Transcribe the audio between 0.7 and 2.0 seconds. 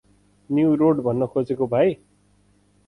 Road भन्न खोजेको भाइ?